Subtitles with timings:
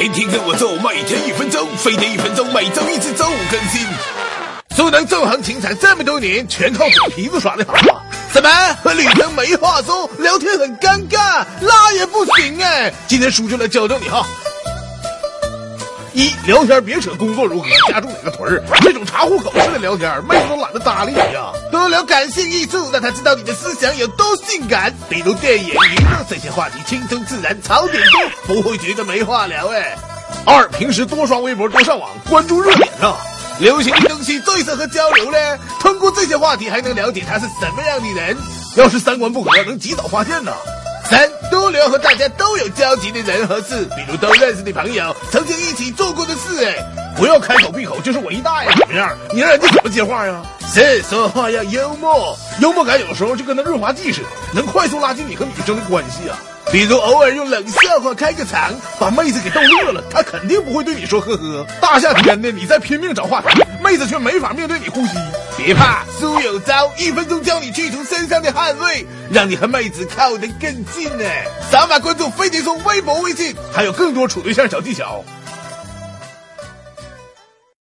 [0.00, 3.86] 天天跟我做，每天一分钟，飞碟一分钟，每周一次周五更新。
[4.74, 8.00] 苏南纵横情场这么多年，全靠嘴皮子耍的好！
[8.32, 8.48] 怎么
[8.82, 12.90] 和女生没话说，聊天很尴尬，那也不行哎！
[13.06, 14.24] 今天叔就来教教你哈。
[16.12, 21.52] 一聊天别扯工作如何，家住哪个屯儿，这种查户口式的聊天，妹子都懒得搭理你呀。
[21.70, 29.96] 多聊感性艺术，让他知道你的思想有多性感，比如电影、娱乐这些话题，轻松自然，槽点多，不会觉得没话聊哎。
[30.44, 33.16] 二，平时多刷微博，多上网，关注热点啊。
[33.60, 38.36] 流行的东西最适合交流嘞，通过这些话题还能了解他是什么样的人。
[38.76, 40.52] 要是三观不合，能及早发现呢。
[41.10, 46.76] 三多聊和大家都有交集的人和事，比如都认识的朋友，曾经一起做过的事，哎，
[47.16, 49.12] 不要开口闭口就是伟大呀，怎么样？
[49.32, 50.40] 你让人家怎么接话呀？
[50.68, 56.38] 四说话要幽默，幽默感有时候就跟那润滑剂似的，能快速拉近你和女生的关系啊。
[56.72, 61.66] 比如偶尔用冷笑话开个场，把妹子给逗乐了，她肯定不会对你说呵呵。
[61.80, 65.12] 大夏天的，你在拼命找话题，妹子却没法面对你呼吸。
[65.56, 71.24] 别怕，苏有招，一分钟教你去除身上的汗味，让你和妹子靠得更近呢。
[71.72, 75.24] 扫码关注飞碟说微博、微信，还有更多处对象小技巧。